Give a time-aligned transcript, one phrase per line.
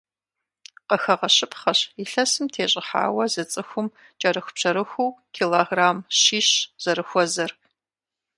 [0.87, 3.87] Къыхэгъэщыпхъэщ, илъэсым тещӏыхьауэ зы цӏыхум
[4.19, 6.49] кӏэрыхубжьэрыхуу килограмм щищ
[6.83, 7.51] зэрыхуэзэр.